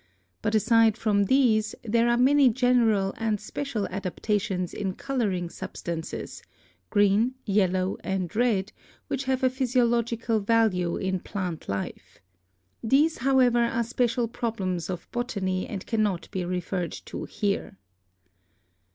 [0.41, 6.41] But aside from these, there are many general and special adaptations in coloring substances,
[6.89, 8.71] green, yellow and red,
[9.09, 12.19] which have a physiological value in plant life.
[12.83, 17.77] These, however, are special problems of botany and cannot be referred to here.